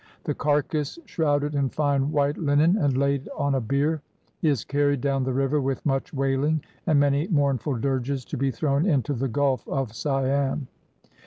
The 0.23 0.33
carcass, 0.33 0.97
shrouded 1.05 1.53
in 1.53 1.69
fine 1.69 2.11
white 2.11 2.39
linen 2.39 2.75
and 2.75 2.97
laid 2.97 3.29
on 3.37 3.53
a 3.53 3.61
bier, 3.61 4.01
is 4.41 4.63
carried 4.63 4.99
down 4.99 5.25
the 5.25 5.31
river 5.31 5.61
with 5.61 5.85
much 5.85 6.11
wailing 6.11 6.63
and 6.87 6.99
many 6.99 7.27
mournful 7.27 7.75
dirges, 7.75 8.25
to 8.29 8.35
be 8.37 8.49
thrown 8.49 8.87
into 8.87 9.13
the 9.13 9.27
Gulf 9.27 9.67
of 9.67 9.93
Siam. 9.93 10.69